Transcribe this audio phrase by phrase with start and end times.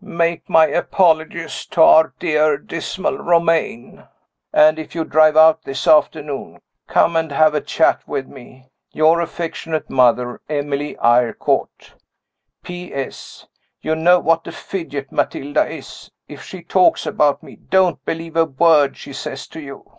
[0.00, 4.04] Make my apologies to our dear dismal Romayne
[4.52, 8.72] and if you drive out this afternoon, come and have a chat with me.
[8.90, 11.94] Your affectionate mother, Emily Eyrecourt.
[12.64, 12.92] P.
[12.92, 13.46] S.
[13.82, 16.10] You know what a fidget Matilda is.
[16.26, 19.96] If she talks about me, don't believe a word she says to you."